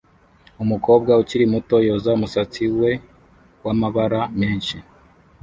Umukobwa 0.63 1.11
ukiri 1.21 1.45
muto 1.53 1.75
yoza 1.87 2.09
umusatsi 2.17 2.63
we 2.79 2.91
wamabara 3.65 4.21
menshi 4.39 4.75